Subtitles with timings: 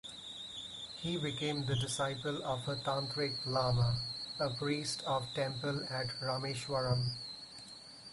[0.97, 4.01] He became the disciple of a Tantric lama,
[4.39, 7.11] a priest of temple at Rameswaram.